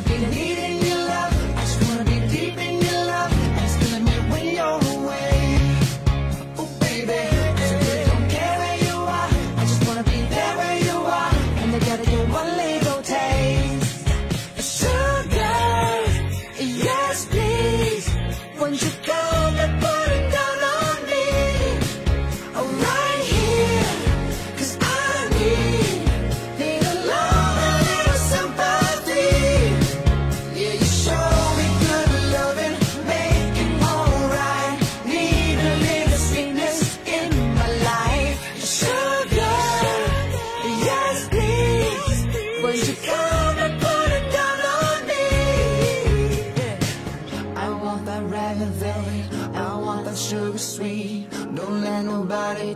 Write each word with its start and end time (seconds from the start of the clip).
gonna 0.00 0.08
be 0.08 0.24
the 0.24 0.30
leader. 0.30 0.57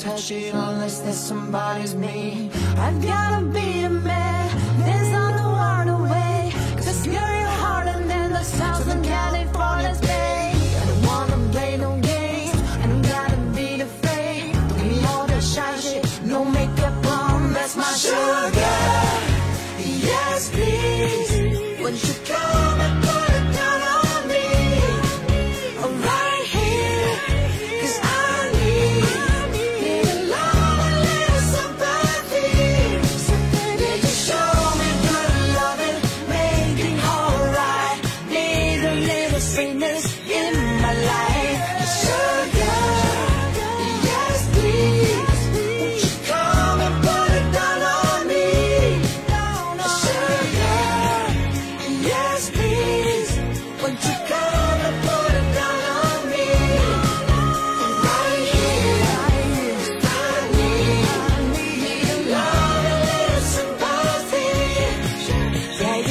Touch 0.00 0.30
it 0.30 0.54
unless 0.54 1.00
that 1.00 1.14
somebody's 1.14 1.94
me. 1.94 2.50
I've 2.78 3.02
gotta 3.02 3.44
be 3.44 3.82
a 3.82 3.90
man, 3.90 4.48
there's 4.78 5.10
no 5.10 5.50
one 5.50 5.88
away. 5.88 6.52
Cause 6.76 7.06
you're 7.06 7.44
harder 7.62 7.98
than 8.06 8.32
the 8.32 8.44
thousand 8.58 9.04
California's 9.04 10.00
bay. 10.00 10.52
I 10.80 10.86
don't 10.86 11.06
wanna 11.06 11.52
play 11.52 11.76
no 11.76 12.00
games, 12.00 12.60
I 12.82 12.86
don't 12.86 13.02
gotta 13.02 13.36
be 13.54 13.80
afraid. 13.82 14.54
Don't 14.54 14.88
need 14.88 15.04
all 15.04 15.26
that 15.26 15.42
shine 15.42 15.80
shit, 15.80 16.04
no 16.24 16.44
makeup 16.44 17.06
on, 17.06 17.52
that's 17.52 17.76
my 17.76 17.92
sugar. 18.04 18.76
Yes, 20.10 20.50
please. 20.50 21.80
Won't 21.82 22.02
you 22.04 22.39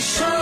show 0.00 0.35